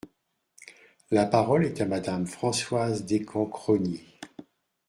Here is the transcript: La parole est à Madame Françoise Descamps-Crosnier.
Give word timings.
La 1.11 1.27
parole 1.27 1.63
est 1.63 1.79
à 1.79 1.85
Madame 1.85 2.25
Françoise 2.25 3.05
Descamps-Crosnier. 3.05 4.03